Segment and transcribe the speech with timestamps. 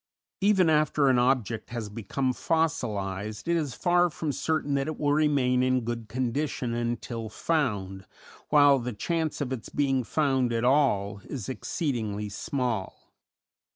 [0.39, 5.13] Even after an object has become fossilized, it is far from certain that it will
[5.13, 8.07] remain in good condition until found,
[8.49, 13.13] while the chance of its being found at all is exceedingly small.